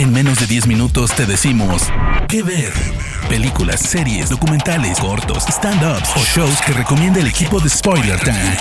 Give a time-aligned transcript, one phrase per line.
[0.00, 1.82] En menos de 10 minutos te decimos
[2.26, 2.72] qué ver.
[3.28, 8.56] Películas, series, documentales, cortos, stand-ups o shows que recomienda el equipo de Spoiler Time.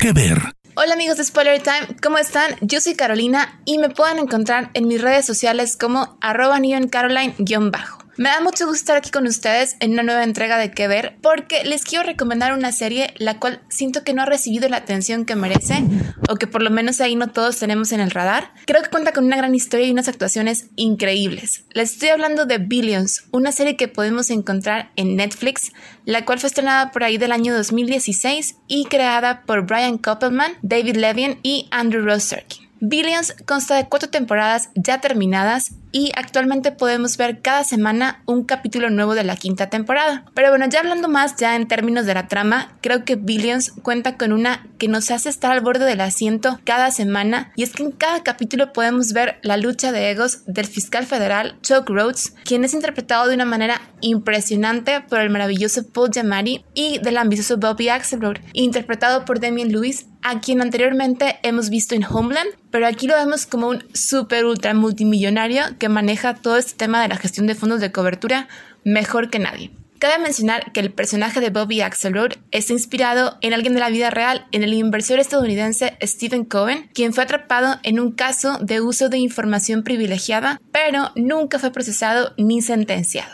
[0.00, 0.40] ¿Qué ver?
[0.74, 2.56] Hola amigos de Spoiler Time, ¿cómo están?
[2.62, 8.05] Yo soy Carolina y me pueden encontrar en mis redes sociales como arroba neoncaroline-bajo.
[8.18, 11.18] Me da mucho gusto estar aquí con ustedes en una nueva entrega de Que Ver
[11.20, 15.26] porque les quiero recomendar una serie la cual siento que no ha recibido la atención
[15.26, 15.84] que merece
[16.30, 18.54] o que por lo menos ahí no todos tenemos en el radar.
[18.64, 21.64] Creo que cuenta con una gran historia y unas actuaciones increíbles.
[21.74, 25.72] Les estoy hablando de Billions, una serie que podemos encontrar en Netflix,
[26.06, 30.96] la cual fue estrenada por ahí del año 2016 y creada por Brian Koppelman, David
[30.96, 32.66] Levien y Andrew Roserkin.
[32.80, 38.90] Billions consta de cuatro temporadas ya terminadas y actualmente podemos ver cada semana un capítulo
[38.90, 40.26] nuevo de la quinta temporada.
[40.34, 44.18] Pero bueno, ya hablando más ya en términos de la trama, creo que Billions cuenta
[44.18, 47.82] con una que nos hace estar al borde del asiento cada semana y es que
[47.82, 52.62] en cada capítulo podemos ver la lucha de egos del fiscal federal Chuck Rhodes, quien
[52.62, 57.88] es interpretado de una manera impresionante por el maravilloso Paul Giamatti y del ambicioso Bobby
[57.88, 63.14] Axelrod, interpretado por Damien Lewis a quien anteriormente hemos visto en Homeland, pero aquí lo
[63.14, 67.54] vemos como un super ultra multimillonario que maneja todo este tema de la gestión de
[67.54, 68.48] fondos de cobertura
[68.84, 69.70] mejor que nadie.
[69.98, 74.10] Cabe mencionar que el personaje de Bobby Axelrod está inspirado en alguien de la vida
[74.10, 79.08] real, en el inversor estadounidense Stephen Cohen, quien fue atrapado en un caso de uso
[79.08, 83.32] de información privilegiada, pero nunca fue procesado ni sentenciado.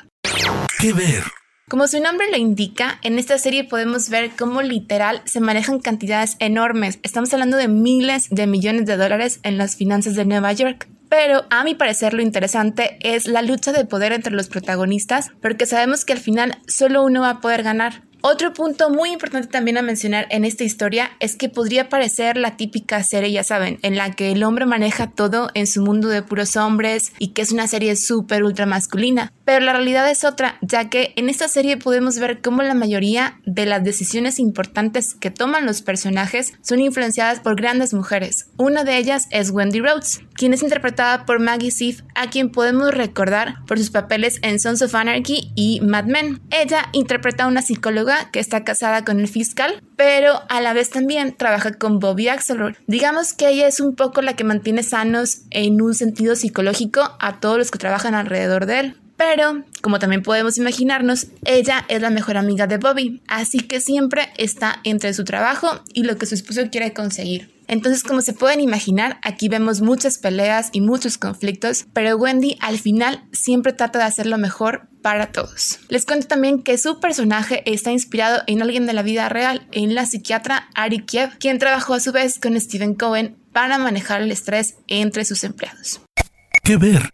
[0.78, 1.24] ¿Qué ver?
[1.68, 6.36] Como su nombre lo indica, en esta serie podemos ver cómo literal se manejan cantidades
[6.38, 6.98] enormes.
[7.02, 10.86] Estamos hablando de miles de millones de dólares en las finanzas de Nueva York.
[11.12, 15.66] Pero a mi parecer lo interesante es la lucha de poder entre los protagonistas, porque
[15.66, 18.00] sabemos que al final solo uno va a poder ganar.
[18.22, 22.56] Otro punto muy importante también a mencionar en esta historia es que podría parecer la
[22.56, 26.22] típica serie, ya saben, en la que el hombre maneja todo en su mundo de
[26.22, 29.32] puros hombres y que es una serie súper ultra masculina.
[29.44, 33.40] Pero la realidad es otra, ya que en esta serie podemos ver cómo la mayoría
[33.44, 38.46] de las decisiones importantes que toman los personajes son influenciadas por grandes mujeres.
[38.56, 42.94] Una de ellas es Wendy Rhodes, quien es interpretada por Maggie Siff, a quien podemos
[42.94, 46.40] recordar por sus papeles en Sons of Anarchy y Mad Men.
[46.50, 50.90] Ella interpreta a una psicóloga que está casada con el fiscal, pero a la vez
[50.90, 52.74] también trabaja con Bobby Axelrod.
[52.86, 57.40] Digamos que ella es un poco la que mantiene sanos en un sentido psicológico a
[57.40, 59.01] todos los que trabajan alrededor de él.
[59.24, 64.30] Pero, como también podemos imaginarnos, ella es la mejor amiga de Bobby, así que siempre
[64.36, 67.54] está entre su trabajo y lo que su esposo quiere conseguir.
[67.68, 72.80] Entonces, como se pueden imaginar, aquí vemos muchas peleas y muchos conflictos, pero Wendy al
[72.80, 75.78] final siempre trata de hacer lo mejor para todos.
[75.88, 79.94] Les cuento también que su personaje está inspirado en alguien de la vida real, en
[79.94, 84.32] la psiquiatra Ari Kiev, quien trabajó a su vez con Stephen Cohen para manejar el
[84.32, 86.00] estrés entre sus empleados.
[86.64, 87.08] ¿Qué ver?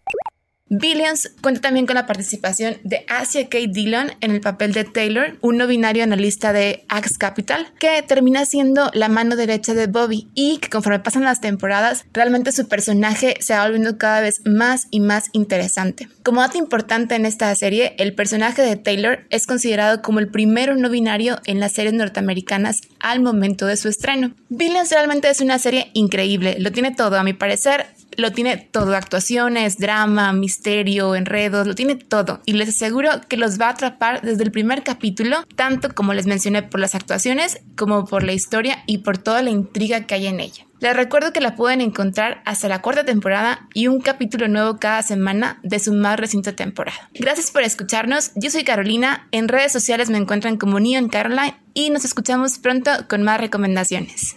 [0.69, 5.37] Billions cuenta también con la participación de Asia Kate Dillon en el papel de Taylor,
[5.41, 10.27] un no binario analista de Axe Capital, que termina siendo la mano derecha de Bobby
[10.35, 14.87] y que conforme pasan las temporadas, realmente su personaje se va volviendo cada vez más
[14.91, 16.07] y más interesante.
[16.21, 20.75] Como dato importante en esta serie, el personaje de Taylor es considerado como el primero
[20.75, 24.35] no binario en las series norteamericanas al momento de su estreno.
[24.49, 27.87] Billions realmente es una serie increíble, lo tiene todo a mi parecer,
[28.19, 32.41] lo tiene todo, actuaciones, drama, misterio, enredos, lo tiene todo.
[32.45, 36.25] Y les aseguro que los va a atrapar desde el primer capítulo, tanto como les
[36.25, 40.27] mencioné por las actuaciones, como por la historia y por toda la intriga que hay
[40.27, 40.65] en ella.
[40.79, 45.01] Les recuerdo que la pueden encontrar hasta la cuarta temporada y un capítulo nuevo cada
[45.01, 47.09] semana de su más reciente temporada.
[47.13, 51.89] Gracias por escucharnos, yo soy Carolina, en redes sociales me encuentran como Neon Caroline y
[51.89, 54.35] nos escuchamos pronto con más recomendaciones.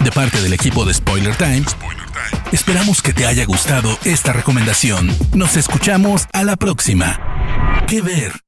[0.00, 1.74] De parte del equipo de Spoiler Times,
[2.52, 5.10] esperamos que te haya gustado esta recomendación.
[5.34, 7.18] Nos escuchamos a la próxima.
[7.88, 8.45] ¿Qué ver?